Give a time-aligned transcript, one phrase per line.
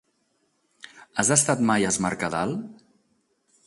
[1.23, 2.59] Has estat mai a Es Mercadal?